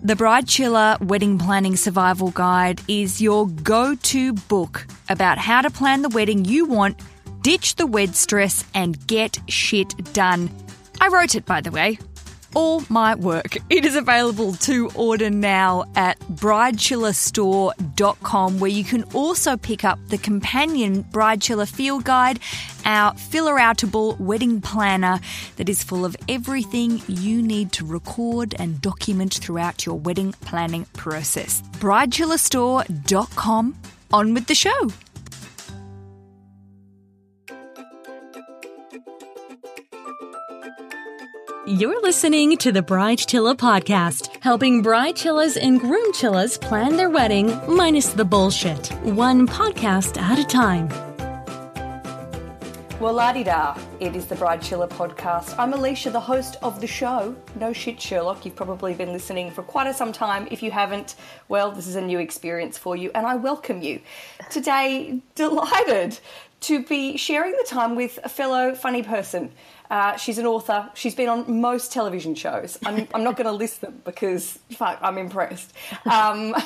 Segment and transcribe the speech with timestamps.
[0.00, 6.02] The Bridechilla Wedding Planning Survival Guide is your go to book about how to plan
[6.02, 7.00] the wedding you want,
[7.42, 10.50] ditch the wed stress, and get shit done.
[11.00, 11.98] I wrote it, by the way.
[12.54, 13.56] All my work.
[13.68, 20.18] It is available to order now at bridechillastore.com, where you can also pick up the
[20.18, 22.40] companion Bridechilla Field Guide,
[22.84, 25.20] our filler outable wedding planner
[25.56, 30.86] that is full of everything you need to record and document throughout your wedding planning
[30.94, 31.62] process.
[31.72, 33.76] bridechillastore.com.
[34.10, 34.90] On with the show.
[41.68, 47.10] You're listening to the Bride Chilla podcast, helping bride chillas and groom chillas plan their
[47.10, 50.88] wedding minus the bullshit, one podcast at a time.
[53.00, 55.56] Well, la di da, it is the Bride Chilla podcast.
[55.58, 57.36] I'm Alicia, the host of the show.
[57.60, 58.46] No shit, Sherlock.
[58.46, 60.48] You've probably been listening for quite a some time.
[60.50, 61.16] If you haven't,
[61.48, 64.00] well, this is a new experience for you, and I welcome you.
[64.50, 66.18] Today, delighted
[66.60, 69.52] to be sharing the time with a fellow funny person.
[69.90, 70.90] Uh, she's an author.
[70.94, 72.78] She's been on most television shows.
[72.84, 75.72] I'm, I'm not going to list them because, fuck, I'm impressed.
[76.04, 76.54] Um,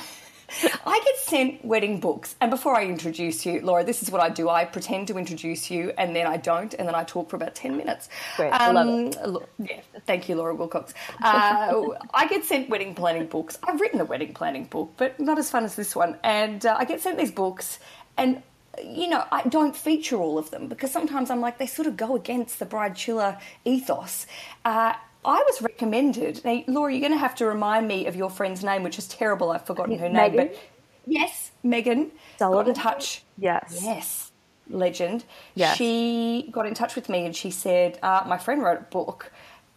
[0.87, 4.29] I get sent wedding books, and before I introduce you, Laura, this is what I
[4.29, 4.49] do.
[4.49, 7.55] I pretend to introduce you, and then I don't, and then I talk for about
[7.55, 8.09] ten minutes.
[8.37, 9.49] Great, um, love it.
[9.59, 10.93] Yeah, thank you, Laura Willcox.
[11.23, 13.59] Uh, I get sent wedding planning books.
[13.63, 16.19] I've written a wedding planning book, but not as fun as this one.
[16.23, 17.79] And uh, I get sent these books,
[18.19, 18.43] and
[18.83, 21.97] you know, I don't feature all of them because sometimes I'm like, they sort of
[21.97, 24.27] go against the bride chilla ethos.
[24.65, 26.45] Uh, I was recommended.
[26.45, 29.07] Now, Laura, you're going to have to remind me of your friend's name, which is
[29.07, 29.51] terrible.
[29.51, 30.33] I've forgotten her name.
[30.35, 30.49] Megan?
[30.49, 30.59] But
[31.07, 32.65] yes, Megan Sullivan?
[32.65, 33.23] got in touch.
[33.39, 33.81] Yes.
[33.83, 34.33] Yes,
[34.69, 35.25] legend.
[35.55, 35.77] Yes.
[35.77, 39.31] She got in touch with me and she said, uh, my friend wrote a book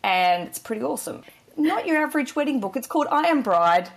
[0.04, 1.24] and it's pretty awesome.
[1.58, 2.76] Not your average wedding book.
[2.76, 3.90] It's called I Am Bride.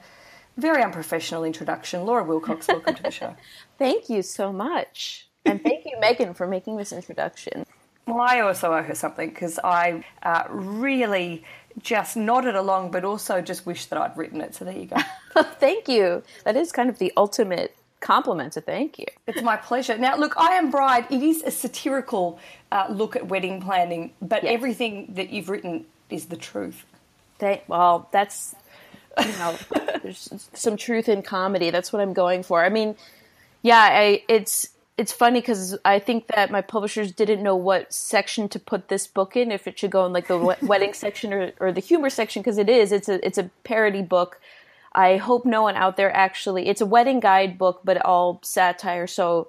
[0.59, 2.05] Very unprofessional introduction.
[2.05, 3.37] Laura Willcox, welcome to the show.
[3.79, 5.27] Thank you so much.
[5.45, 7.65] And thank you, Megan, for making this introduction.
[8.07, 11.45] Well, I also owe her something because I uh, really
[11.81, 14.55] just nodded along, but also just wish that I'd written it.
[14.57, 14.97] So there you go.
[15.61, 16.23] thank you.
[16.45, 19.07] That is kind of the ultimate compliment to thank you.
[19.27, 19.97] It's my pleasure.
[19.97, 22.39] Now, look, I Am Bride, it is a satirical
[22.73, 24.53] uh, look at wedding planning, but Yes.
[24.55, 26.85] everything that you've written is the truth.
[27.39, 28.55] Thank, well, that's,
[29.21, 29.57] you know,
[30.03, 31.71] there's some truth in comedy.
[31.71, 32.65] That's what I'm going for.
[32.65, 32.97] I mean,
[33.63, 38.49] yeah, I, it's, it's funny because I think that my publishers didn't know what section
[38.51, 39.53] to put this book in.
[39.53, 42.59] If it should go in like the wedding section or, or the humor section, because
[42.59, 42.91] it is.
[42.91, 44.41] It's a it's a parody book.
[44.93, 46.67] I hope no one out there actually.
[46.67, 49.07] It's a wedding guide book, but all satire.
[49.07, 49.49] So,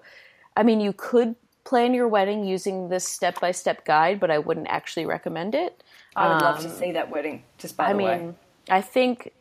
[0.55, 4.37] I mean, you could plan your wedding using this step by step guide, but I
[4.37, 5.81] wouldn't actually recommend it.
[6.15, 8.33] I would love to see that wedding, just by Um, I the mean, way.
[8.69, 9.31] I think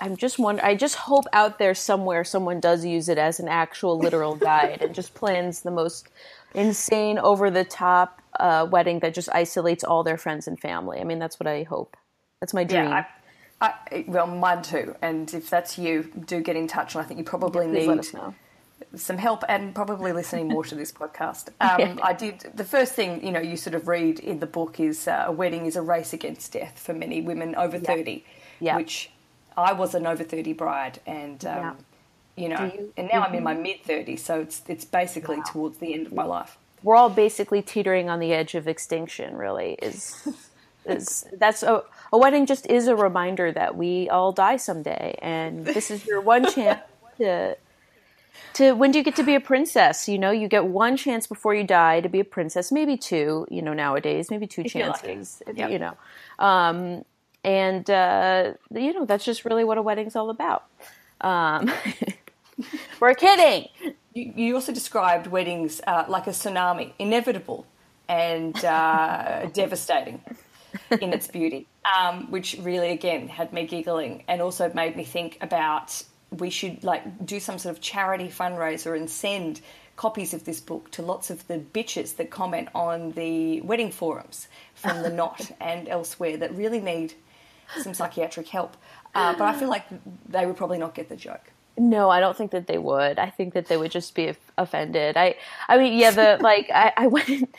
[0.00, 0.64] I'm just wonder.
[0.64, 4.82] I just hope out there somewhere someone does use it as an actual literal guide
[4.82, 6.08] and just plans the most
[6.54, 11.00] insane, over the top uh, wedding that just isolates all their friends and family.
[11.00, 11.96] I mean, that's what I hope.
[12.40, 12.84] That's my dream.
[12.84, 13.04] Yeah,
[13.60, 14.94] I, I, well, mine too.
[15.02, 16.94] And if that's you, do get in touch.
[16.94, 18.34] And I think you probably Please need let us know.
[18.94, 21.48] some help and probably listening more to this podcast.
[21.60, 24.78] Um, I did the first thing you know you sort of read in the book
[24.80, 28.24] is uh, a wedding is a race against death for many women over thirty,
[28.60, 28.76] Yeah.
[28.76, 29.10] which
[29.62, 31.74] I was an over thirty bride, and um, Yeah.
[32.36, 35.78] you know, you- and now I'm in my mid thirties, so it's it's basically towards
[35.78, 36.56] the end of my life.
[36.82, 39.36] We're all basically teetering on the edge of extinction.
[39.36, 40.28] Really, is
[40.86, 41.82] is that's a,
[42.12, 46.20] a wedding just is a reminder that we all die someday, and this is your
[46.20, 46.80] one chance
[47.18, 47.56] to
[48.54, 50.08] to when do you get to be a princess?
[50.08, 53.46] You know, you get one chance before you die to be a princess, maybe two.
[53.50, 55.42] You know, nowadays maybe two chances.
[55.46, 55.70] if- Yep.
[55.70, 55.94] You know,
[56.38, 57.04] um,
[57.44, 60.64] and uh, you know that's just really what a wedding's all about.
[61.20, 61.70] Um,
[63.00, 63.68] we're kidding.
[64.14, 67.66] You, you also described weddings uh, like a tsunami, inevitable
[68.08, 70.20] and uh, devastating
[71.00, 75.38] in its beauty, um, which really, again, had me giggling and also made me think
[75.40, 79.60] about we should like do some sort of charity fundraiser and send
[79.96, 84.46] copies of this book to lots of the bitches that comment on the wedding forums
[84.74, 87.14] from the Knot and elsewhere that really need
[87.76, 88.76] some psychiatric help.
[89.14, 89.84] Uh, but I feel like
[90.28, 91.52] they would probably not get the joke.
[91.76, 93.18] No, I don't think that they would.
[93.18, 95.16] I think that they would just be offended.
[95.16, 95.36] I,
[95.68, 97.54] I mean, yeah, the like, I, I went.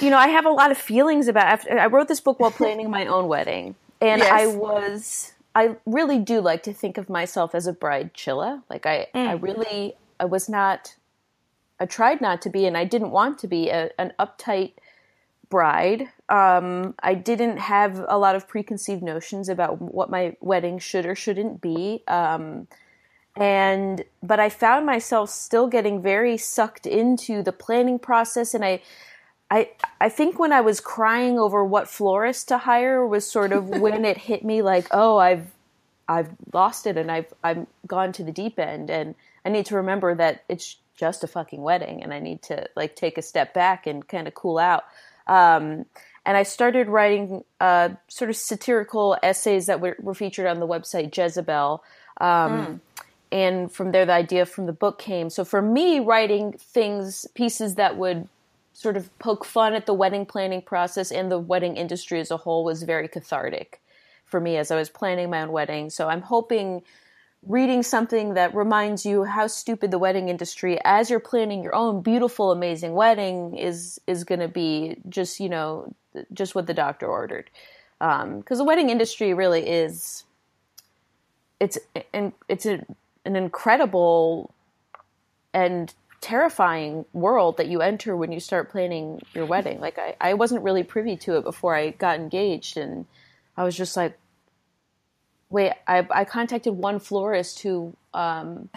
[0.00, 1.46] You know, I have a lot of feelings about.
[1.46, 4.30] After, I wrote this book while planning my own wedding, and Yes.
[4.32, 5.32] I was.
[5.56, 8.62] I really do like to think of myself as a bride chilla.
[8.68, 10.96] Like I, I really, I was not.
[11.78, 14.72] I tried not to be, and I didn't want to be a, an uptight
[15.54, 16.08] bride.
[16.28, 21.14] Um, I didn't have a lot of preconceived notions about what my wedding should or
[21.14, 22.02] shouldn't be.
[22.08, 22.66] Um,
[23.36, 28.82] and but I found myself still getting very sucked into the planning process, and I,
[29.48, 29.70] I,
[30.00, 34.04] I think when I was crying over what florist to hire was sort of when
[34.04, 35.52] it hit me like, oh, I've,
[36.08, 39.14] I've lost it, and I've I'm gone to the deep end, and
[39.44, 42.96] I need to remember that it's just a fucking wedding, and I need to like
[42.96, 44.82] take a step back and kind of cool out.
[45.26, 45.86] Um,
[46.26, 50.66] and I started writing uh, sort of satirical essays that were, were featured on the
[50.66, 51.82] website Jezebel.
[52.20, 52.80] Um, mm
[53.34, 55.28] and from there the idea from the book came.
[55.28, 58.28] So for me writing things pieces that would
[58.72, 62.36] sort of poke fun at the wedding planning process and the wedding industry as a
[62.36, 63.80] whole was very cathartic
[64.24, 65.90] for me as i was planning my own wedding.
[65.90, 66.82] So i'm hoping
[67.46, 72.00] reading something that reminds you how stupid the wedding industry as you're planning your own
[72.02, 75.94] beautiful amazing wedding is is going to be just you know
[76.32, 77.50] just what the doctor ordered
[77.98, 80.24] because um, the wedding industry really is
[81.60, 81.78] it's
[82.12, 82.84] and it's a
[83.24, 84.52] an incredible
[85.52, 89.80] and terrifying world that you enter when you start planning your wedding.
[89.80, 93.06] Like I, I wasn't really privy to it before I got engaged and
[93.56, 94.18] I was just like
[95.54, 98.68] wait, I, I contacted one florist who um,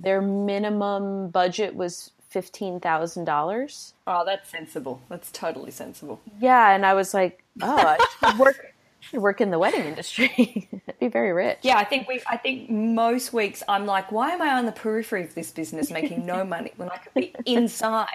[0.00, 3.94] their minimum budget was fifteen thousand dollars.
[4.06, 5.00] Oh, that's sensible.
[5.08, 6.20] That's totally sensible.
[6.40, 10.68] Yeah, and I was like, oh, I work should work in the wedding industry.
[10.86, 11.58] That'd be very rich.
[11.62, 12.22] Yeah, I think we.
[12.26, 15.90] I think most weeks I'm like, why am I on the periphery of this business,
[15.90, 18.08] making no money when I could be inside.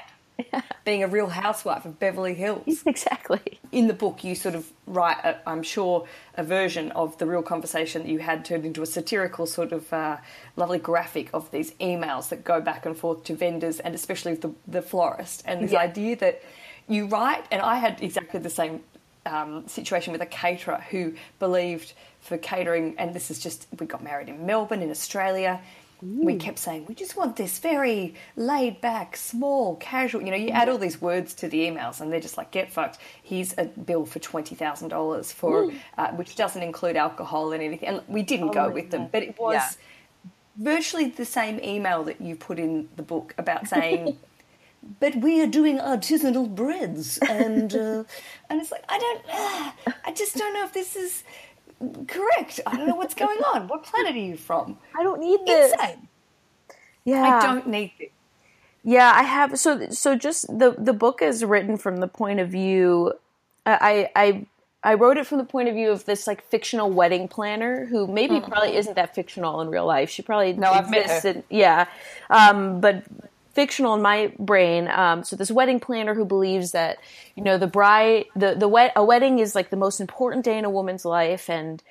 [0.86, 2.84] being a real housewife of Beverly Hills?
[2.86, 3.60] Exactly.
[3.72, 7.44] In the book, you sort of write, a, I'm sure, a version of the real
[7.44, 10.18] conversation that you had turned into a satirical sort of uh,
[10.56, 14.54] lovely graphic of these emails that go back and forth to vendors and especially the
[14.68, 15.80] the florist and this yeah.
[15.80, 16.42] idea that
[16.90, 18.82] you write, and I had exactly the same
[19.26, 24.04] um, situation with a caterer who believed for catering, and this is just, we got
[24.04, 25.62] married in Melbourne, in Australia.
[26.01, 30.22] We kept saying, we just want this very laid back, small, casual.
[30.22, 32.72] You know, you add all these words to the emails, and they're just like, get
[32.72, 33.00] fucked.
[33.22, 37.90] Here's a bill for $20,000 for, uh, which doesn't include alcohol and anything.
[37.90, 39.56] And we didn't oh, go with them, but it was.
[39.56, 39.69] Yeah.
[40.57, 44.18] Virtually the same email that you put in the book about saying
[45.00, 48.04] but we are doing artisanal breads and uh,
[48.50, 51.24] and it's like I don't uh, I just don't know if this is
[52.08, 52.60] correct.
[52.66, 53.68] I don't know what's going on.
[53.68, 54.78] What planet are you from?
[54.98, 55.72] I don't need this.
[55.74, 56.08] Insane.
[57.06, 58.10] Yeah, I don't need this.
[58.84, 59.60] Yeah, I have.
[59.60, 63.14] So so just the the book is written from the point of view.
[63.66, 64.48] I I
[64.84, 68.08] I wrote it from the point of view of this like fictional wedding planner who
[68.08, 68.50] maybe mm-hmm.
[68.50, 70.10] probably isn't that fictional in real life.
[70.10, 71.44] She probably no, I've met her.
[71.50, 71.88] yeah,
[72.30, 73.04] um, but
[73.60, 74.88] fictional in my brain.
[74.88, 76.98] Um, so this wedding planner who believes that
[77.36, 80.58] you know the bride, the the wed- a wedding is like the most important day
[80.58, 81.84] in a woman's life, and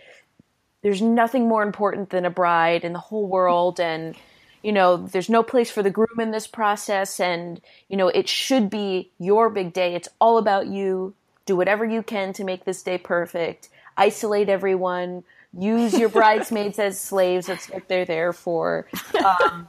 [0.83, 4.17] there's nothing more important than a bride in the whole world, and
[4.63, 7.61] you know there's no place for the groom in this process, and
[7.91, 9.95] you know it should be your big day.
[9.95, 11.13] It's all about you.
[11.45, 13.69] Do whatever you can to make this day perfect.
[13.95, 15.23] Isolate everyone.
[15.53, 17.49] Use your bridesmaids as slaves.
[17.49, 18.89] That's what they're there for.
[19.23, 19.69] Um,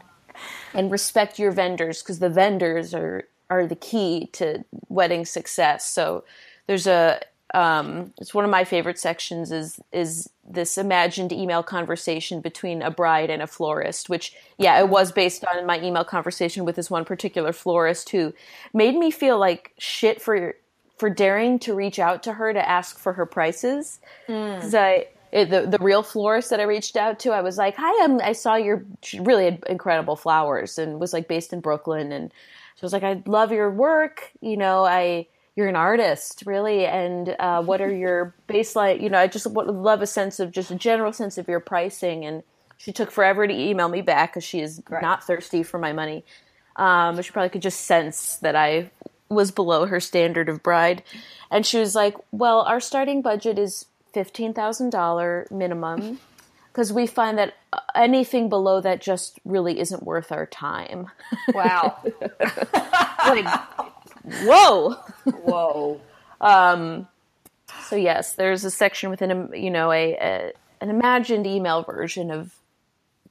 [0.73, 5.89] and respect your vendors because the vendors are are the key to wedding success.
[5.89, 6.23] So
[6.67, 7.19] there's a
[7.53, 12.91] um, it's one of my favorite sections is is this imagined email conversation between a
[12.91, 16.91] bride and a florist which yeah it was based on my email conversation with this
[16.91, 18.33] one particular florist who
[18.73, 20.55] made me feel like shit for
[20.97, 24.79] for daring to reach out to her to ask for her prices because mm.
[24.79, 28.03] I it, the the real florist that I reached out to, I was like, "Hi,
[28.03, 28.85] I'm, I saw your
[29.19, 32.31] really incredible flowers," and was like based in Brooklyn, and
[32.75, 34.31] she was like, "I love your work.
[34.41, 39.01] You know, I you're an artist, really, and uh, what are your baseline?
[39.01, 41.59] You know, I just would love a sense of just a general sense of your
[41.59, 42.41] pricing." And
[42.77, 45.01] she took forever to email me back because she is right.
[45.01, 46.23] not thirsty for my money.
[46.75, 48.89] Um, she probably could just sense that I
[49.27, 51.03] was below her standard of bride,
[51.51, 56.19] and she was like, "Well, our starting budget is $15,000 minimum
[56.71, 57.55] because we find that
[57.95, 61.07] anything below that just really isn't worth our time.
[61.53, 61.97] Wow.
[63.27, 63.45] like,
[64.43, 64.93] whoa.
[65.25, 66.01] Whoa.
[66.39, 67.07] Um,
[67.83, 70.51] so yes, there's a section within, a, you know, a, a
[70.81, 72.53] an imagined email version of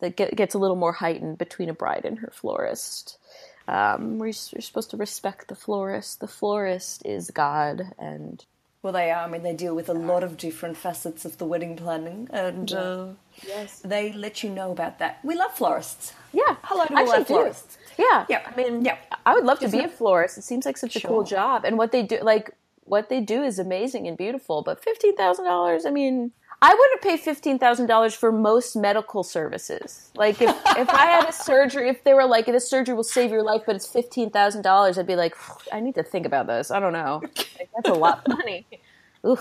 [0.00, 3.18] that get, gets a little more heightened between a bride and her florist.
[3.66, 6.20] Um, where you're supposed to respect the florist.
[6.20, 8.42] The florist is God, and
[8.82, 9.24] well, they are.
[9.24, 12.70] I mean, they deal with a lot of different facets of the wedding planning, and
[12.70, 12.78] yeah.
[12.78, 13.08] uh,
[13.46, 15.18] yes, they let you know about that.
[15.24, 16.12] We love florists.
[16.32, 17.78] Yeah, hello to all our florists.
[17.98, 18.42] Yeah, yeah.
[18.46, 18.96] I mean, yeah.
[19.26, 20.38] I would love to be a florist.
[20.38, 21.02] It seems like such sure.
[21.04, 22.52] a cool job, and what they do, like
[22.84, 24.62] what they do is amazing and beautiful.
[24.62, 29.22] But fifteen thousand dollars, I mean, I wouldn't pay fifteen thousand dollars for most medical
[29.22, 30.10] services.
[30.16, 33.30] Like if if I had a surgery, if they were like this surgery will save
[33.30, 35.36] your life, but it's fifteen thousand dollars, I'd be like,
[35.72, 36.70] I need to think about this.
[36.70, 37.20] I don't know.
[37.22, 38.66] Like, that's a lot of money.
[39.24, 39.38] Ugh.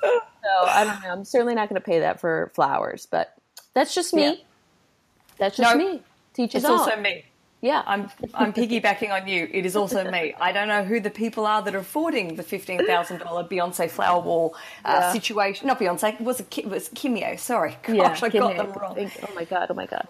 [0.00, 0.10] So
[0.68, 1.10] I don't know.
[1.10, 3.34] I'm certainly not going to pay that for flowers, but
[3.74, 4.22] that's just me.
[4.24, 4.34] Yeah.
[5.38, 6.02] That's just No, me.
[6.34, 6.80] Teaches It's all.
[6.80, 7.24] also me.
[7.66, 7.82] Yeah.
[7.86, 9.48] I'm I'm piggybacking on you.
[9.50, 10.34] It is also me.
[10.40, 13.90] I don't know who the people are that are affording the fifteen thousand dollar Beyonce
[13.90, 14.54] flower wall
[14.84, 15.12] uh, Yeah.
[15.12, 15.66] situation.
[15.66, 16.14] Not Beyonce.
[16.14, 17.38] It was a it was Kimye.
[17.38, 18.26] Sorry, gosh, yeah.
[18.26, 19.10] I got them wrong.
[19.28, 19.66] Oh my god.
[19.70, 20.06] Oh my god.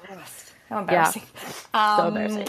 [0.68, 1.22] How embarrassing.
[1.72, 2.48] Um, So embarrassing.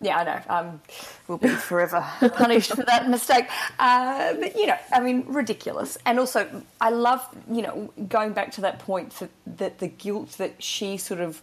[0.00, 0.40] Yeah, I know.
[0.56, 0.80] Um,
[1.26, 3.46] we'll be forever punished for that mistake.
[3.80, 5.98] Uh, but you know, I mean, ridiculous.
[6.06, 10.30] And also, I love you know going back to that point that, that the guilt
[10.38, 11.42] that she sort of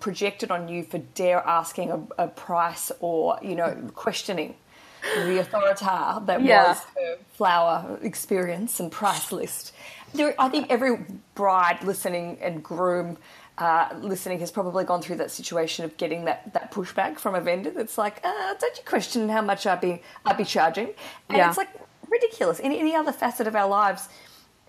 [0.00, 4.54] projected on you for dare asking a, a price or you know questioning
[5.02, 6.68] the authority that Yeah.
[6.68, 9.72] was her flower experience and price list.
[10.14, 13.18] There, I think every bride listening and groom
[13.58, 17.40] uh, listening has probably gone through that situation of getting that, that pushback from a
[17.40, 20.88] vendor that's like, uh, don't you question how much I'd be I'd be charging?
[21.28, 21.48] And Yeah.
[21.48, 21.68] it's like
[22.10, 22.58] ridiculous.
[22.58, 24.08] In any other facet of our lives,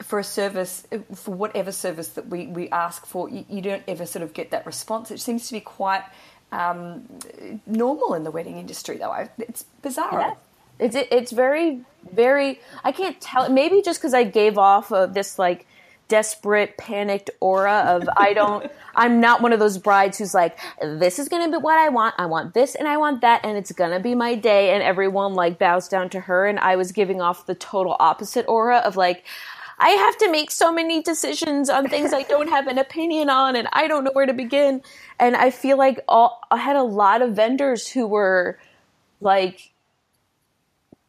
[0.01, 0.85] for a service,
[1.15, 4.51] for whatever service that we, we ask for, you, you don't ever sort of get
[4.51, 5.11] that response.
[5.11, 6.03] It seems to be quite
[6.51, 7.07] um,
[7.65, 9.27] normal in the wedding industry, though.
[9.37, 10.19] It's bizarre.
[10.19, 10.33] Yeah.
[10.79, 12.59] It's it's very very.
[12.83, 13.49] I can't tell.
[13.49, 15.65] Maybe just because I gave off of this like
[16.07, 18.71] desperate, panicked aura of I don't.
[18.95, 22.15] I'm not one of those brides who's like, this is gonna be what I want.
[22.17, 24.73] I want this and I want that, and it's gonna be my day.
[24.73, 26.45] And everyone like bows down to her.
[26.45, 29.25] And I was giving off the total opposite aura of like.
[29.79, 33.55] I have to make so many decisions on things I don't have an opinion on,
[33.55, 34.81] and I don't know where to begin.
[35.19, 38.57] And I feel like all, I had a lot of vendors who were
[39.21, 39.71] like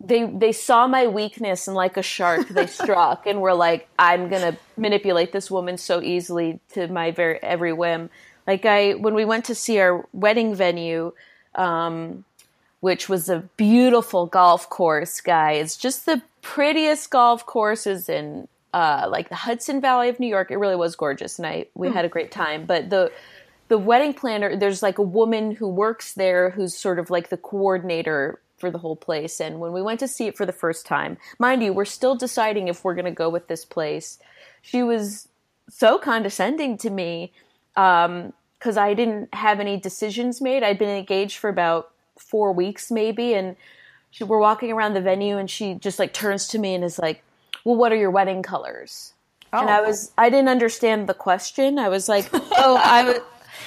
[0.01, 4.29] they they saw my weakness and like a shark they struck and were like i'm
[4.29, 8.09] gonna manipulate this woman so easily to my very every whim
[8.47, 11.13] like i when we went to see our wedding venue
[11.57, 12.25] um
[12.81, 19.29] which was a beautiful golf course guys just the prettiest golf courses in uh like
[19.29, 20.51] the hudson valley of new york.
[20.51, 22.67] It really was gorgeous and i we had a great time.
[22.67, 23.11] But the
[23.69, 27.37] the wedding planner there's like a woman who works there who's sort of like the
[27.37, 29.41] coordinator for the whole place.
[29.41, 32.15] And when we went to see it for the first time mind you we're still
[32.15, 34.19] deciding if we're going to go with this place.
[34.63, 35.29] She was
[35.71, 37.33] so condescending to me
[37.75, 40.63] because i didn't have any decisions made.
[40.63, 43.57] I'd been engaged for about four weeks maybe and
[44.11, 46.99] she, we're walking around the venue and she just like turns to me and is
[46.99, 47.23] like
[47.69, 49.13] well what are your wedding colors
[49.53, 51.79] and I was I didn't understand the question.
[51.79, 53.21] I was like, "Oh, I was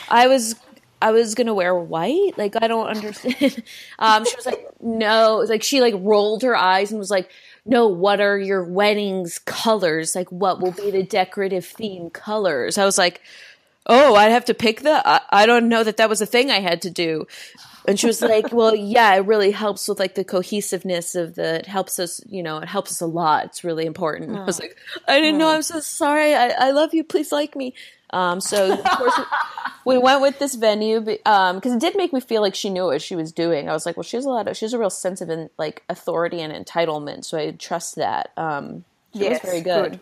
[0.10, 0.55] I was
[1.01, 2.38] I was gonna wear white.
[2.38, 3.63] Like I don't understand."
[4.00, 7.29] Um, she was like, "No." Like she like rolled her eyes and was like,
[7.65, 10.15] "No, what are your wedding's colors?
[10.15, 13.22] Like what will be the decorative theme colors?" I was like,
[13.88, 15.01] "Oh, I'd have to pick the.
[15.03, 17.25] I, I don't know that that was a thing I had to do."
[17.88, 21.55] And she was like, "Well, yeah, it really helps with like the cohesiveness of the.
[21.59, 23.45] It helps us, you know, it helps us a lot.
[23.45, 25.50] It's really important." I was like, "I didn't know.
[25.50, 26.35] I'm so sorry.
[26.35, 27.03] I, I love you.
[27.03, 27.73] Please like me."
[28.13, 29.19] Um, so of course
[29.85, 33.01] we went with this venue because it did make me feel like she knew what
[33.01, 33.69] she was doing.
[33.69, 34.55] I was like, "Well, she has a lot of.
[34.55, 38.83] She has a real sense of like authority and entitlement, so I trust that." Um,
[39.13, 39.91] she Yes, was very good.
[39.91, 40.00] good.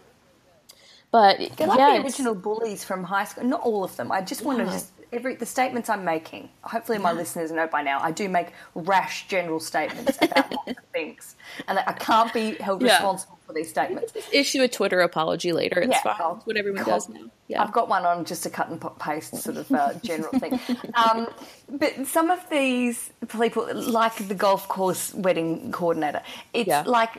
[1.11, 3.43] But They're like yeah, the original bullies from high school.
[3.43, 4.11] Not all of them.
[4.11, 6.49] I just want to just every the statements I'm making.
[6.61, 7.99] Hopefully, my listeners know by now.
[8.01, 11.35] I do make rash general statements about lots of things,
[11.67, 12.93] and that I can't be held Yeah.
[12.93, 14.13] responsible for these statements.
[14.31, 15.79] issue a Twitter apology later.
[15.81, 16.15] It's Yeah, fine.
[16.19, 17.21] I'll- It's what everyone God, does now.
[17.47, 17.63] Yeah.
[17.63, 20.59] I've got one on just a cut and paste sort of uh, general thing.
[20.93, 21.27] Um,
[21.67, 26.21] but some of these people, like the golf course wedding coordinator,
[26.53, 26.83] it's Yeah.
[26.85, 27.09] like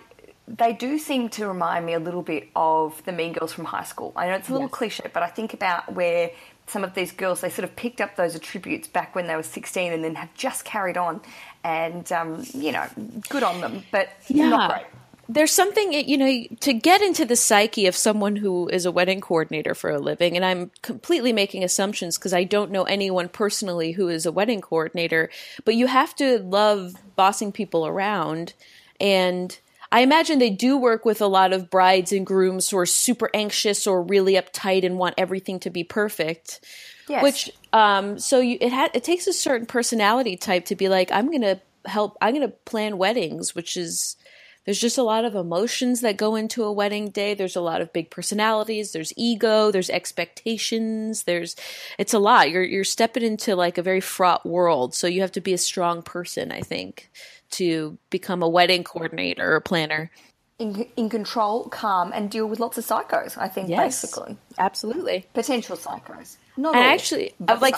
[0.47, 3.85] they do seem to remind me a little bit of the Mean Girls from high
[3.85, 4.13] school.
[4.17, 4.75] I know it's a little Yes.
[4.79, 6.31] cliche, but I think about where
[6.71, 9.43] some of these girls they sort of picked up those attributes back when they were
[9.43, 11.21] 16 and then have just carried on
[11.65, 12.87] and um, you know
[13.29, 14.11] good on them but
[14.49, 14.87] not great
[15.33, 19.21] There's something, you know, to get into the psyche of someone who is a wedding
[19.21, 23.93] coordinator for a living, and I'm completely making assumptions because I don't know anyone personally
[23.93, 25.31] who is a wedding coordinator,
[25.65, 28.55] but you have to love bossing people around.
[28.99, 29.57] And
[29.93, 33.29] I imagine they do work with a lot of brides and grooms who are super
[33.35, 36.65] anxious or really uptight and want everything to be perfect.
[37.09, 37.23] Yes.
[37.23, 41.11] Which um, so you it ha- it takes a certain personality type to be like
[41.11, 44.17] I'm gonna help I'm gonna plan weddings, which is
[44.65, 47.35] there's just a lot of emotions that go into a wedding day.
[47.35, 48.93] There's a lot of big personalities.
[48.93, 49.71] There's ego.
[49.71, 51.25] There's expectations.
[51.25, 51.57] There's
[51.99, 52.51] it's a lot.
[52.51, 54.95] You're you're stepping into like a very fraught world.
[54.95, 57.11] So you have to be a strong person, I think,
[57.53, 60.11] to become a wedding coordinator or planner.
[60.59, 63.37] in, in control, calm, and deal with lots of psychos.
[63.39, 64.03] I think Yes.
[64.03, 65.27] basically Absolutely.
[65.35, 66.37] potential psychos.
[66.57, 67.77] Not And all, actually, but I'm like,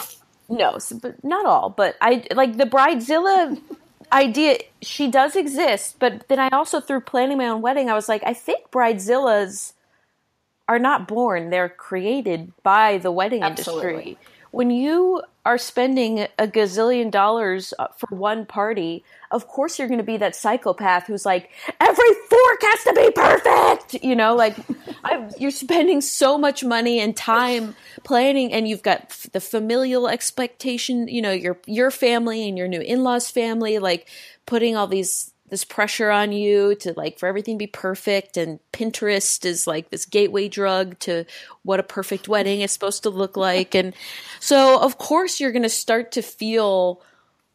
[0.48, 1.70] no, but not all.
[1.70, 3.58] But I like the bridezilla
[4.12, 4.58] idea.
[4.82, 8.22] She does exist, but then I also through planning my own wedding, I was like,
[8.24, 9.74] I think bridezillas
[10.68, 14.08] are not born; they're created by the wedding Absolutely.
[14.08, 14.18] industry.
[14.52, 19.99] When you are spending a gazillion dollars uh, for one party, of course you're going
[19.99, 24.04] to be that psychopath who's like, every fork has to be perfect.
[24.04, 24.56] You know, like
[25.38, 31.09] you're spending so much money and time planning, and you've got f- the familial expectation.
[31.09, 34.09] You know, your your family and your new in laws family, like
[34.47, 38.59] putting all these this pressure on you to like for everything to be perfect and
[38.73, 41.26] pinterest is like this gateway drug to
[41.62, 43.92] what a perfect wedding is supposed to look like and
[44.40, 47.02] so of course you're going to start to feel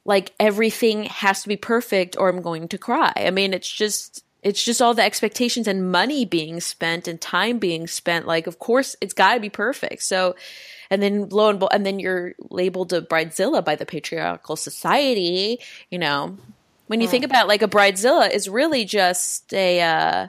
[0.05, 3.11] like everything has to be perfect or i'm going to cry.
[3.15, 7.57] I mean it's just it's just all the expectations and money being spent and time
[7.57, 10.03] being spent like of course it's got to be perfect.
[10.03, 10.35] So
[10.91, 15.57] and then lo and and then you're labeled a bridezilla by the patriarchal society
[15.89, 16.37] you know
[16.87, 20.27] when you think about like a bridezilla is really just a uh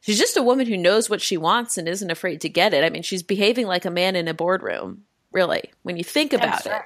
[0.00, 2.84] she's just a woman who knows what she wants and isn't afraid to get it.
[2.84, 6.66] I mean she's behaving like a man in a boardroom really when you think about
[6.66, 6.82] it.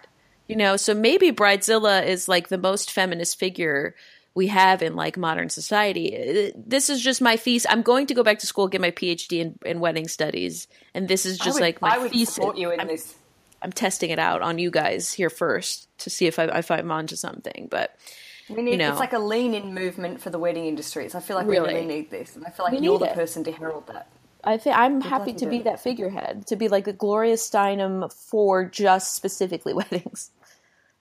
[0.49, 3.95] You know so maybe bridezilla is like the most feminist figure
[4.35, 6.15] we have in like modern society.
[6.15, 8.91] Uh, this is just my thesis i'm going to go back to school get my
[8.91, 12.35] phd in, in wedding studies and this is just would, like my I would thesis.
[12.35, 13.15] support you in I'm, this.
[13.63, 16.93] I'm testing it out on you guys here first to see if I, if i'm
[16.93, 17.97] onto something but
[18.49, 18.91] We need, you know.
[18.91, 21.09] It's like a lean-in movement for the wedding industry.
[21.09, 21.69] So I feel like Really.
[21.69, 23.15] we really need this, and I feel like We you're the it.
[23.15, 24.09] person to herald that.
[24.45, 25.65] I think I'm happy to bloody be do.
[25.71, 30.31] that figurehead, to be like the Gloria Steinem for just specifically weddings.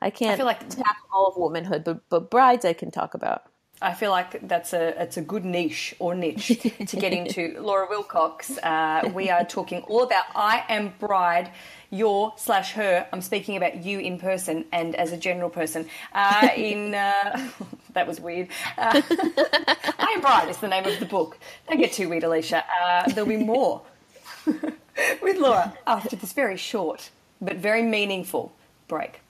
[0.01, 3.13] I can't I feel like- tap all of womanhood, but but brides I can talk
[3.13, 3.43] about.
[3.81, 6.47] I feel like that's a it's a good niche or niche
[6.87, 7.55] to get into.
[7.61, 11.51] Laura Willcox, uh, we are talking all about I am bride,
[11.95, 13.07] your slash her.
[13.11, 15.87] I'm speaking about you in person and as a general person.
[16.13, 17.49] Uh, in uh,
[17.93, 18.49] that was weird.
[18.77, 21.37] Uh, I am bride is the name of the book.
[21.67, 22.63] Don't get too weird, Alicia.
[22.81, 23.81] Uh, there'll be more
[24.45, 27.09] with Laura after this very short
[27.41, 28.53] but very meaningful
[28.87, 29.21] break.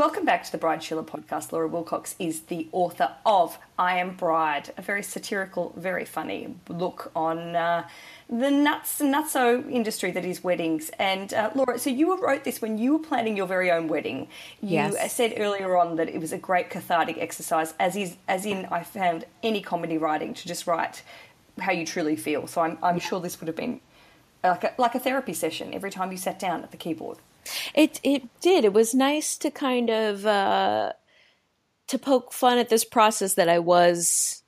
[0.00, 1.52] Welcome back to the Bride Chilla podcast.
[1.52, 7.12] Laura Willcox is the author of I Am Bride, a very satirical, very funny look
[7.14, 7.86] on uh,
[8.26, 10.90] the nuts nutso industry that is weddings.
[10.98, 14.28] And uh, Laura, so you wrote this when you were planning your very own wedding.
[14.62, 15.12] You Yes.
[15.12, 18.84] said earlier on that it was a great cathartic exercise, as is as in I
[18.84, 21.02] found any comedy writing to just write
[21.60, 22.46] how you truly feel.
[22.46, 23.82] So I'm I'm sure this would have been
[24.42, 27.18] like a, like a therapy session every time you sat down at the keyboard.
[27.74, 28.64] It it did.
[28.64, 30.92] It was nice to kind of uh,
[31.88, 34.42] to poke fun at this process that I was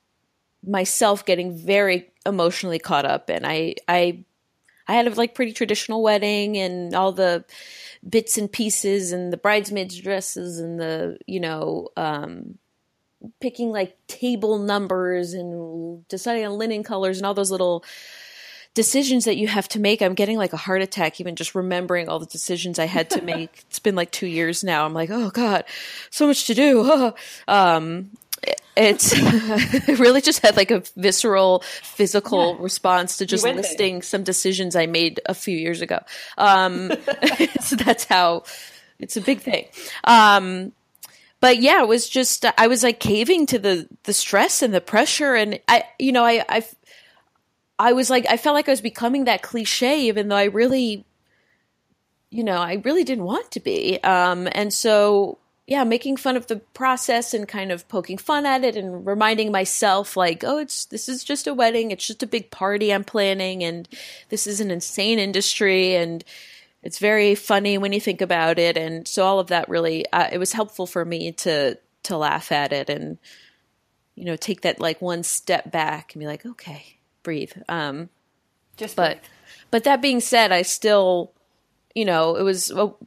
[0.66, 3.44] myself getting very emotionally caught up in.
[3.44, 4.24] I I
[4.87, 7.44] I had a like pretty traditional wedding and all the
[8.09, 12.59] bits and pieces and the bridesmaids dresses and the you know um
[13.40, 17.85] picking like table numbers and deciding on linen colors and all those little
[18.74, 20.00] decisions that you have to make.
[20.02, 23.22] I'm getting like a heart attack even just remembering all the decisions I had to
[23.32, 23.64] make.
[23.68, 24.85] it's been like 2 years now.
[24.85, 25.64] I'm like, "Oh god,
[26.11, 27.12] so much to do."
[27.48, 28.11] um
[28.74, 29.16] it's
[30.00, 33.62] really just had like a visceral physical response to just went there.
[33.62, 36.00] listing some decisions I made a few years ago.
[36.38, 36.90] Um
[37.61, 38.44] so that's how
[38.98, 39.66] it's a big thing.
[40.04, 40.72] Um
[41.40, 44.80] but yeah, it was just I was like caving to the the stress and the
[44.80, 46.64] pressure and I you know, I I
[47.83, 51.05] I was like I felt like I was becoming that cliche even though I really
[52.31, 53.99] you know, I really didn't want to be.
[54.03, 58.64] Um and so yeah, making fun of the process and kind of poking fun at
[58.64, 62.27] it and reminding myself like, oh, it's this is just a wedding, it's just a
[62.27, 63.88] big party I'm planning and
[64.29, 66.25] this is an insane industry and
[66.83, 70.29] it's very funny when you think about it and so all of that really uh,
[70.33, 73.18] it was helpful for me to to laugh at it and
[74.14, 77.52] you know, take that like one step back and be like, okay, breathe.
[77.68, 78.08] Um
[78.76, 79.18] Just but
[79.72, 81.32] but that being said, I still,
[81.94, 82.98] you know, it was oh,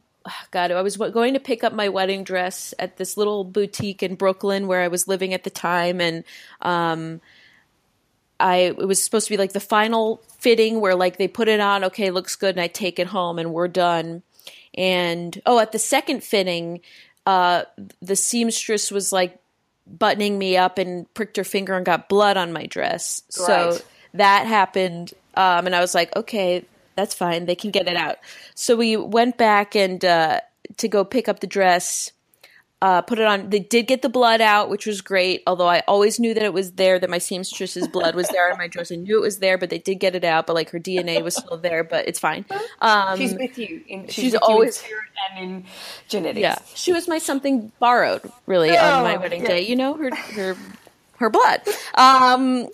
[0.50, 0.72] God.
[0.72, 4.66] I was going to pick up my wedding dress at this little boutique in Brooklyn
[4.66, 6.24] where I was living at the time, and
[6.60, 7.20] um,
[8.40, 11.60] I it was supposed to be like the final fitting where like they put it
[11.60, 14.22] on, okay, looks good, and I take it home and we're done.
[14.74, 16.80] And oh, at the second fitting,
[17.24, 17.62] uh,
[18.02, 19.38] the seamstress was like
[19.86, 23.22] buttoning me up and pricked her finger and got blood on my dress.
[23.28, 23.84] So Right.
[24.14, 25.12] That happened.
[25.34, 26.64] Um, and I was like, okay,
[26.94, 27.46] that's fine.
[27.46, 28.16] They can get it out.
[28.54, 30.40] So we went back and uh,
[30.78, 32.12] to go pick up the dress.
[32.82, 33.48] uh, put it on.
[33.50, 35.42] They did get the blood out, which was great.
[35.46, 38.58] Although I always knew that it was there, that my seamstress's blood was there on
[38.58, 38.92] my dress.
[38.92, 40.46] I knew it was there, but they did get it out.
[40.46, 42.44] But like her DNA was still there, but it's fine.
[42.80, 43.82] Um, she's with you.
[43.88, 44.96] In, she's, she's with always- you
[45.32, 45.64] in and in
[46.08, 46.40] genetics.
[46.40, 49.48] yeah, she was my something borrowed, really, on my Oh, wedding yeah.
[49.48, 49.66] day.
[49.66, 50.56] You know, her her
[51.18, 51.62] her blood.
[51.94, 52.68] Um,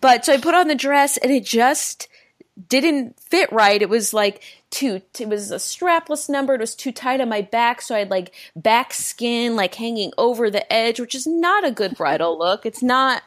[0.00, 2.08] but so I put on the dress, and it just
[2.68, 3.82] didn't fit right.
[3.82, 5.02] It was like too.
[5.18, 6.54] It was a strapless number.
[6.54, 10.12] It was too tight on my back, so I had like back skin like hanging
[10.16, 12.64] over the edge, which is not a good bridal look.
[12.64, 13.22] It's not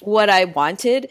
[0.00, 1.10] what I wanted.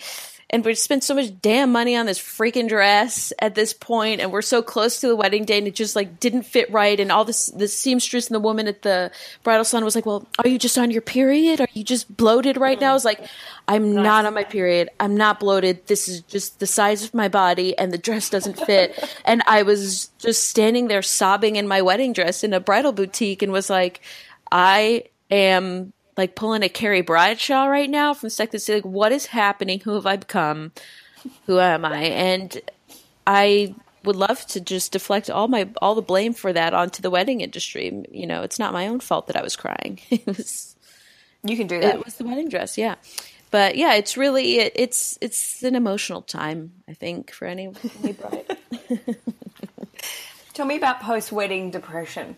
[0.49, 4.31] And we spent so much damn money on this freaking dress at this point, and
[4.31, 6.99] we're so close to the wedding day, and it just like didn't fit right.
[6.99, 9.11] And all this, the seamstress and the woman at the
[9.43, 11.61] bridal salon was like, "Well, are you just on your period?
[11.61, 13.25] Are you just bloated right now?" I was like,
[13.67, 14.89] "I'm not on my period.
[14.99, 15.87] I'm not bloated.
[15.87, 19.63] This is just the size of my body, and the dress doesn't fit." and I
[19.63, 23.69] was just standing there sobbing in my wedding dress in a bridal boutique, and was
[23.69, 24.01] like,
[24.51, 28.77] "I am." Like pulling a Carrie Bradshaw right now from Sex and the City.
[28.81, 29.79] Like, what is happening?
[29.81, 30.71] Who have I become?
[31.47, 31.97] Who am I?
[32.03, 32.61] And
[33.27, 37.09] I would love to just deflect all my all the blame for that onto the
[37.09, 38.03] wedding industry.
[38.11, 39.99] You know, it's not my own fault that I was crying.
[40.09, 40.75] It was
[41.43, 41.95] You can do that.
[41.95, 42.95] it was the wedding dress, yeah.
[43.51, 46.71] But yeah, it's really it, it's it's an emotional time.
[46.87, 47.71] I think for any,
[48.03, 48.57] any bride.
[50.53, 52.35] Tell me about post wedding depression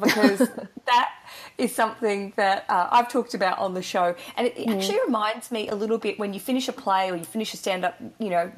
[0.00, 0.38] because
[0.86, 1.10] that
[1.58, 5.50] is something that uh, I've talked about on the show, and it, it actually reminds
[5.50, 7.94] me a little bit when you finish a play or you finish a stand up,
[8.18, 8.50] you know,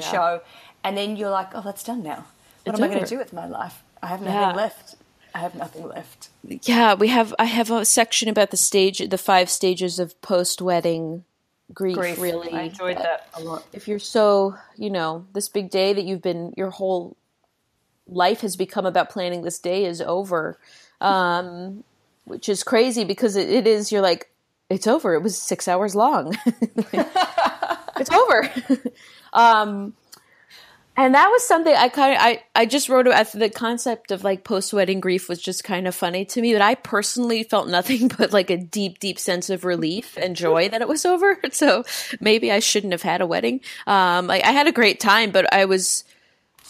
[0.00, 0.40] show,
[0.84, 2.24] and then you're like, oh, that's done now.
[2.64, 3.82] What It's am I going to do with my life?
[4.02, 4.32] I have Yeah.
[4.40, 4.94] nothing left.
[5.34, 6.28] I have nothing left.
[6.42, 7.32] yeah, we have.
[7.38, 11.24] I have a section about the stage, the five stages of post wedding
[11.72, 12.18] grief, Grief.
[12.20, 13.64] Really, I enjoyed that a lot.
[13.72, 17.16] if you're so, you know, this big day that you've been, your whole
[18.10, 20.58] life has become about planning this day is over,
[21.00, 21.84] um,
[22.24, 24.30] which is crazy because it, it is, you're like,
[24.68, 25.14] it's over.
[25.14, 26.36] It was six hours long.
[26.92, 28.50] it's over.
[29.32, 29.94] um,
[30.96, 34.22] and that was something I kind of I, I just wrote about the concept of
[34.22, 37.68] like post wedding grief was just kind of funny to me that I personally felt
[37.68, 41.38] nothing but like a deep deep sense of relief and joy that it was over
[41.52, 41.84] so
[42.20, 45.52] maybe I shouldn't have had a wedding um like I had a great time but
[45.52, 46.04] I was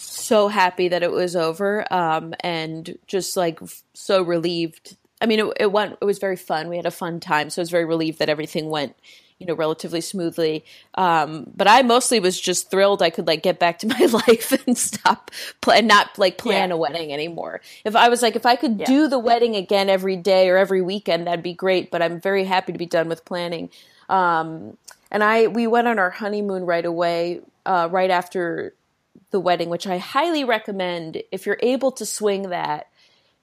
[0.01, 3.61] so happy that it was over um and just like
[3.95, 4.97] so relieved.
[5.21, 6.69] I mean it, it went it was very fun.
[6.69, 8.97] We had a fun time so I was very relieved that everything went
[9.39, 10.65] you know relatively smoothly.
[10.95, 14.53] Um but i mostly was just thrilled i could like get back to my life
[14.67, 16.75] and stop pl- and not like plan Yeah.
[16.75, 17.61] a wedding anymore.
[17.85, 20.83] If i was like if i could do the wedding again every day or every
[20.83, 23.71] weekend that'd be great but i'm very happy to be done with planning.
[24.09, 24.77] Um
[25.11, 28.75] and i we went on our honeymoon right away uh right after
[29.31, 32.89] the wedding which i highly recommend if you're able to swing that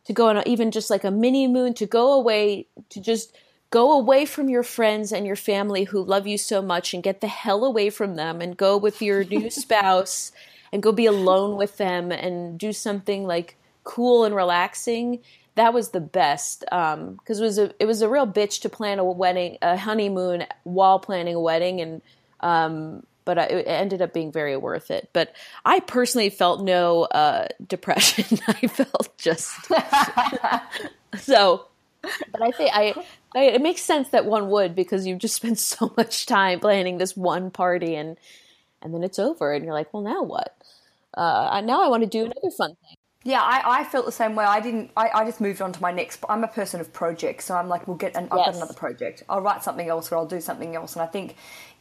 [0.06, 3.36] to go on a, even just like a mini moon to go away to just
[3.70, 7.22] go away from your friends and your family who love you so much and get
[7.22, 10.32] the hell away from them and go with your new spouse
[10.72, 15.20] and go be alone with them and do something like cool and relaxing.
[15.56, 19.00] That was the best because it was a it was a real bitch to plan
[19.00, 22.02] a wedding a honeymoon while planning a wedding and
[22.42, 25.10] um, but it ended up being very worth it.
[25.12, 25.36] But
[25.66, 28.40] I personally felt no uh, depression.
[28.48, 29.54] I felt just
[31.20, 31.66] so.
[32.02, 32.94] But I think I,
[33.36, 37.00] I, it makes sense that one would because you've just spent so much time planning
[37.00, 38.18] this one party and
[38.82, 40.56] and then it's over and you're like, well, now what?
[41.14, 42.96] Uh, now I want to do another fun thing.
[43.24, 44.46] Yeah, I, I felt the same way.
[44.46, 44.92] I didn't.
[44.96, 46.24] I, I just moved on to my next.
[46.30, 48.16] I'm a person of projects, so I'm like, we'll get.
[48.16, 49.24] An, I've got another project.
[49.28, 50.94] I'll write something else, or I'll do something else.
[50.94, 51.36] And I think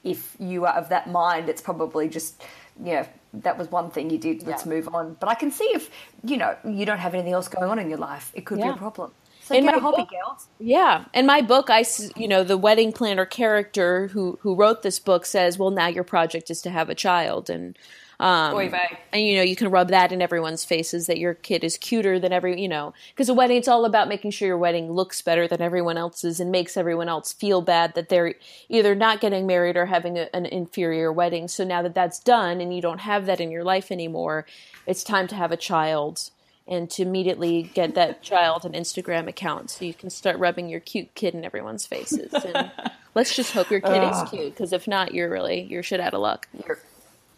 [0.06, 2.42] if you are of that mind, it's probably just,
[2.84, 4.46] you know, that was one thing you did.
[4.46, 4.72] Let's Yeah.
[4.74, 5.16] move on.
[5.20, 5.90] But I can see if
[6.24, 8.68] you know you don't have anything else going on in your life, it could be
[8.68, 9.10] a problem.
[9.42, 10.48] So In get my a hobby, book- girls.
[10.58, 11.84] Yeah, in my book, I
[12.16, 16.04] you know the wedding planner character who who wrote this book says, well, now your
[16.04, 17.76] project is to have a child, and
[18.20, 18.98] um, Oy vey.
[19.12, 22.18] and you know you can rub that in everyone's faces that your kid is cuter
[22.18, 25.22] than every you know because a wedding it's all about making sure your wedding looks
[25.22, 28.34] better than everyone else's and makes everyone else feel bad that they're
[28.68, 31.48] either not getting married or having a, an inferior wedding.
[31.48, 34.46] So now that that's done and you don't have that in your life anymore,
[34.86, 36.30] it's time to have a child
[36.68, 40.80] and to immediately get that child an Instagram account so you can start rubbing your
[40.80, 42.32] cute kid in everyone's faces.
[42.32, 42.70] And
[43.14, 46.14] let's just hope your kid is cute because if not, you're really you're shit out
[46.14, 46.48] of luck.
[46.66, 46.78] You're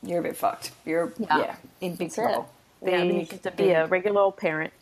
[0.03, 0.73] you're a bit fucked.
[0.85, 2.49] You're yeah, in big trouble.
[2.85, 4.73] Yeah, get be a regular old parent.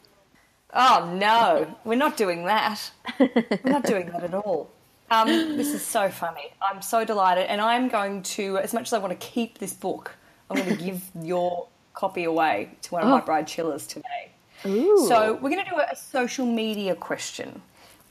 [0.74, 2.90] Oh no, we're not doing that.
[3.18, 4.70] We're not doing that at all.
[5.10, 6.52] Um, this is so funny.
[6.60, 9.72] I'm so delighted, and I'm going to, as much as I want to keep this
[9.72, 10.16] book,
[10.50, 14.32] I'm going to give your copy away to one of my bride chillas today.
[14.66, 15.06] Ooh.
[15.08, 17.62] So we're going to do a, a social media question.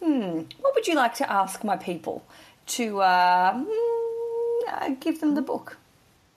[0.01, 2.25] hmm, what would you like to ask my people
[2.67, 5.77] to uh, mm, uh, give them the book?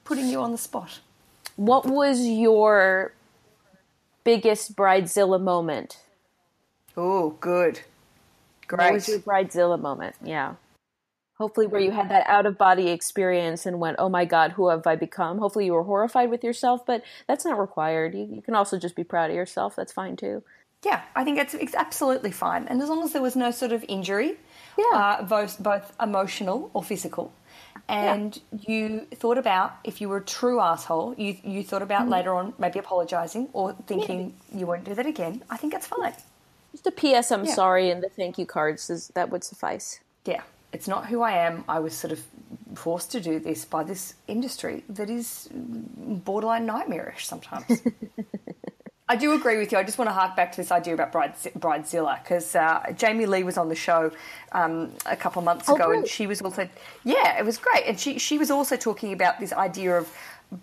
[0.09, 1.01] Putting you on the spot.
[1.57, 3.13] What was your
[4.25, 5.99] biggest bridezilla moment?
[6.97, 7.81] Oh, good.
[8.67, 8.85] Great.
[8.87, 10.17] What was your bridezilla moment?
[10.25, 10.55] Yeah.
[11.37, 14.71] Hopefully, where you had that out of body experience and went, oh my God, who
[14.71, 15.39] have I become?
[15.41, 18.15] Hopefully, you were horrified with yourself, but that's not required.
[18.15, 19.77] You, you can also just be proud of yourself.
[19.77, 20.43] That's fine too.
[20.87, 22.67] Yeah, I think it's, it's absolutely fine.
[22.67, 24.37] And as long as there was no sort of injury,
[24.79, 24.85] Yeah.
[24.95, 27.31] uh, both, both emotional or physical,
[27.89, 32.13] and you thought about if you were a true asshole, you, you thought about Mm-hmm.
[32.13, 36.15] later on maybe apologising or thinking you won't do that again, I think it's fine.
[36.73, 37.55] Just a PS, I'm Yeah.
[37.55, 40.01] sorry, and the thank you cards, is, that would suffice.
[40.25, 41.65] Yeah, it's not who I am.
[41.69, 42.23] I was sort of
[42.75, 47.83] forced to do this by this industry that is borderline nightmarish sometimes.
[49.09, 49.79] I do agree with you.
[49.79, 53.27] I just want to hark back to this idea about Bride, Bridezilla because uh, Jamie
[53.27, 54.11] Lee was on the show
[54.53, 56.69] um, a couple of months Oh, ago, and she was also
[57.05, 60.13] yeah, it was great, and she she was also talking about this idea of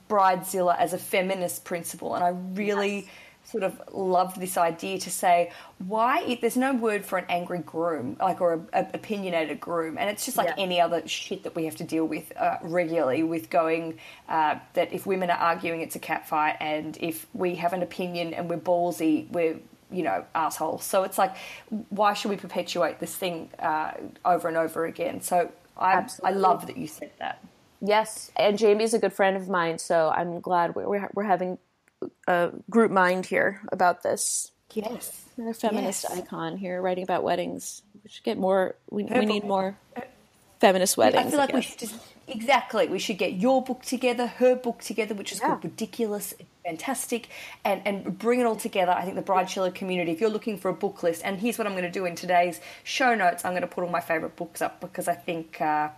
[0.10, 3.08] Bridezilla as a feminist principle, and I really.
[3.46, 7.60] Sort of loved this idea to say why it, there's no word for an angry
[7.60, 10.56] groom, like or a, a opinionated groom, and it's just like Yeah.
[10.58, 13.22] any other shit that we have to deal with uh, regularly.
[13.24, 17.56] With going uh, that if women are arguing, it's a cat fight, and if we
[17.56, 19.60] have an opinion and we're ballsy, we're
[19.92, 20.84] you know assholes.
[20.84, 21.36] So it's like,
[21.90, 23.92] why should we perpetuate this thing uh,
[24.26, 25.22] over and over again?
[25.22, 27.44] So I I love that you said that.
[27.82, 31.60] Yes, and Jamie's a good friend of mine, so I'm glad we're, we're having
[32.28, 34.52] a group mind here about this.
[34.74, 36.20] Yes, Another feminist Yes.
[36.20, 37.82] icon here writing about weddings.
[38.04, 39.78] We should get more, we, we need more
[40.60, 41.28] feminist weddings.
[41.28, 41.96] I feel like we should just
[42.28, 45.48] exactly we should get your book together, her book together, which is Yeah.
[45.50, 46.34] called Weddiculous,
[46.65, 47.30] fantastic,
[47.63, 48.91] and and bring it all together.
[48.91, 50.12] I think the Bride Chilla community.
[50.12, 52.15] If you're looking for a book list, and here's what I'm going to do in
[52.15, 55.62] today's show notes, I'm going to put all my favorite books up because I think.
[55.62, 55.89] Uh,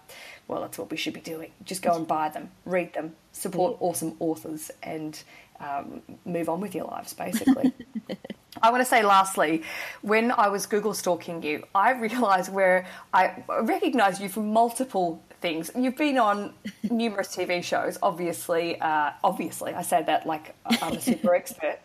[0.49, 1.51] well, that's what we should be doing.
[1.65, 5.21] Just go and buy them, read them, support awesome authors, and
[5.59, 7.73] um, move on with your lives, basically.
[8.61, 9.63] I want to say lastly,
[10.01, 15.69] when I was Google stalking you, I realised where I recognised you from multiple things.
[15.77, 16.53] You've been on
[16.89, 18.79] numerous TV shows, obviously.
[18.81, 21.79] Uh, obviously, I say that like I'm a super expert.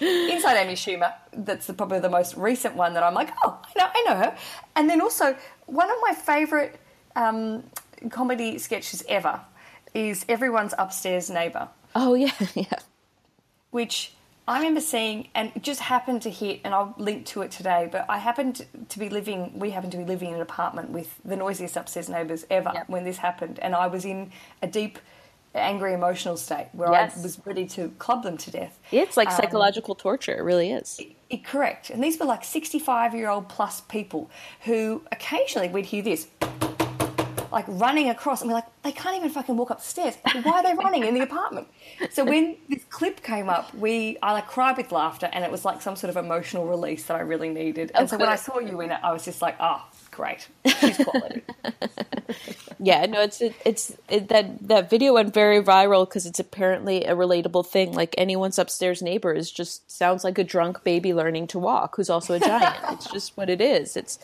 [0.00, 3.78] Inside Amy Schumer, that's the, probably the most recent one that I'm like, oh, I
[3.78, 4.36] know, I know her.
[4.74, 6.74] And then also, one of my favourite
[7.14, 7.62] um,
[8.10, 9.40] comedy sketches ever
[9.94, 12.64] is Everyone's Upstairs Neighbour Oh, yeah, yeah.
[13.70, 14.12] which
[14.46, 17.88] I remember seeing and it just happened to hit, and I'll link to it today.
[17.90, 21.18] But I happened to be living, we happened to be living in an apartment with
[21.24, 22.88] the noisiest upstairs neighbours ever Yep.
[22.88, 24.98] when this happened, and I was in a deep,
[25.54, 27.16] angry, emotional state where Yes.
[27.18, 28.78] I was ready to club them to death.
[28.92, 30.34] It's like Um, psychological torture.
[30.36, 31.00] It really is.
[31.00, 34.30] I- correct, and these were like sixty-five-year-old plus people
[34.64, 36.26] who occasionally we'd hear this.
[37.54, 40.16] Like running across, and we're like, they can't even fucking walk up the stairs.
[40.42, 41.68] Why are they running in the apartment?
[42.10, 45.64] So when this clip came up, we I like cried with laughter, and it was
[45.64, 47.92] like some sort of emotional release that I really needed.
[47.94, 49.80] And Oh, so when I saw you in it, I was just like, oh,
[50.14, 50.48] great,
[50.80, 51.42] she's quality.
[52.80, 57.04] Yeah, no, it's it, it's it, that that video went very viral because it's apparently
[57.04, 57.92] a relatable thing.
[57.92, 62.10] Like anyone's upstairs neighbor is just sounds like a drunk baby learning to walk, who's
[62.10, 62.74] also a giant.
[62.90, 63.96] it's just what it is.
[63.96, 64.18] It's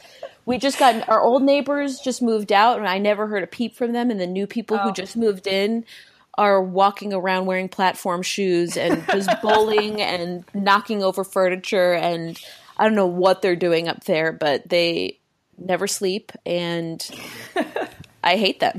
[0.46, 3.76] we just got our old neighbors just moved out, and I never heard a peep
[3.76, 4.10] from them.
[4.10, 4.92] And the new people who Oh.
[4.92, 5.84] just moved in
[6.36, 12.38] are walking around wearing platform shoes and just bowling and knocking over furniture and
[12.78, 15.18] I don't know what they're doing up there, but they
[15.60, 17.08] never sleep and
[18.24, 18.78] I hate them.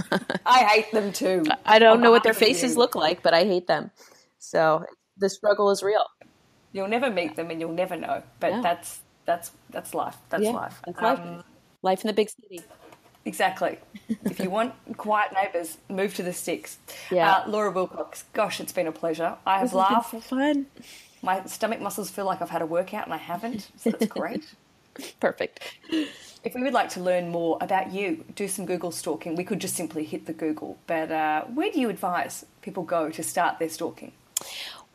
[0.46, 1.44] I hate them too.
[1.64, 2.78] I don't On know what their faces you.
[2.78, 3.90] look like, but I hate them.
[4.38, 4.84] So
[5.16, 6.04] the struggle is real.
[6.72, 8.22] You'll never meet them, and you'll never know.
[8.38, 10.16] But that's that's that's life.
[10.28, 10.80] That's Yeah, life.
[10.84, 11.20] that's life.
[11.20, 11.44] Um,
[11.82, 12.62] Life in the big city.
[13.24, 13.78] Exactly.
[14.24, 16.78] if you want quiet neighbours, move to the sticks.
[17.10, 17.32] Yeah.
[17.32, 19.36] Uh, Laura Willcox, gosh, it's been a pleasure.
[19.46, 20.10] I have This laughed.
[20.10, 20.66] so fun.
[21.22, 24.44] My stomach muscles feel like I've had a workout and I haven't, so that's great.
[25.20, 25.60] Perfect.
[25.90, 29.36] if we would like to learn more about you, do some Google stalking.
[29.36, 30.78] We could just simply hit the Google.
[30.86, 34.12] But uh, where do you advise people go to start their stalking?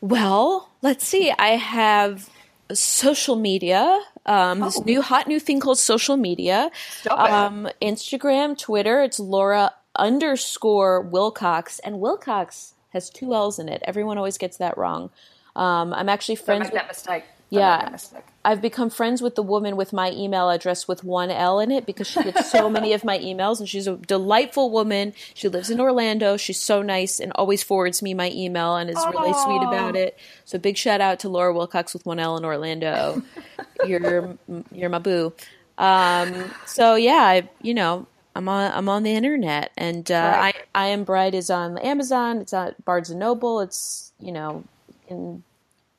[0.00, 1.30] Well, let's see.
[1.38, 2.28] I have
[2.72, 4.00] social media.
[4.26, 4.82] Um, This Oh.
[4.84, 6.70] new hot new thing called social media.
[7.00, 7.32] Stop it.
[7.32, 9.02] Um, Instagram, Twitter.
[9.02, 13.82] It's Laura underscore Willcox, and Willcox has two L's in it.
[13.84, 15.10] Everyone always gets that wrong.
[15.54, 17.24] Um, I'm actually Don't friends make with that mistake.
[17.50, 17.76] Don't Yeah.
[17.76, 18.24] make that mistake.
[18.44, 21.86] I've become friends with the woman with my email address with one L in it
[21.86, 25.14] because she gets so many of my emails and she's a delightful woman.
[25.34, 26.36] She lives in Orlando.
[26.36, 30.18] She's so nice and always forwards me my email and is really sweet about it.
[30.44, 33.22] So big shout out to Laura Wilcox with one L in Orlando.
[33.86, 34.36] you're
[34.72, 35.32] you're my boo.
[35.78, 40.54] Um, so yeah, I, you know, I'm on I'm on the internet and uh, right.
[40.74, 42.38] I I am Bride is on Amazon.
[42.38, 43.60] It's on Barnes and Noble.
[43.60, 44.64] It's you know,
[45.06, 45.44] can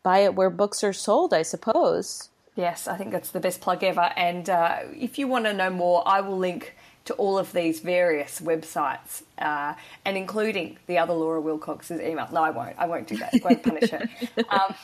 [0.04, 2.30] buy it where books are sold, I suppose.
[2.56, 4.12] Yes, I think that's the best plug ever.
[4.16, 7.80] And uh, if you want to know more, I will link to all of these
[7.80, 9.74] various websites, uh,
[10.06, 12.28] and including the other Laura Willcox's email.
[12.32, 12.76] No, I won't.
[12.78, 13.34] I won't do that.
[13.34, 14.10] I won't punish her.
[14.50, 14.76] Um,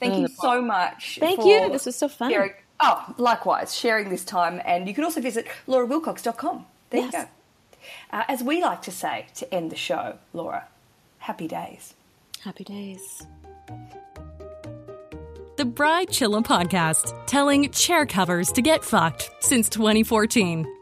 [0.00, 1.18] thank you so much.
[1.20, 1.70] Thank you.
[1.70, 2.30] This was so fun.
[2.30, 4.60] Sharing, oh, likewise, sharing this time.
[4.64, 6.66] And you can also visit laurawillcox.com.
[6.90, 7.12] There yes.
[7.12, 7.28] you go.
[8.10, 10.66] Uh, as we like to say to end the show, Laura,
[11.18, 11.94] happy days.
[12.42, 13.26] Happy days
[15.60, 20.79] the Bride Chilla podcast, telling chair covers to get fucked since 2014.